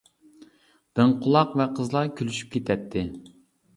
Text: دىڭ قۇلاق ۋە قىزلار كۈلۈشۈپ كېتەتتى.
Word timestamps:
دىڭ 0.99 1.13
قۇلاق 1.25 1.53
ۋە 1.61 1.67
قىزلار 1.81 2.11
كۈلۈشۈپ 2.21 2.51
كېتەتتى. 2.57 3.05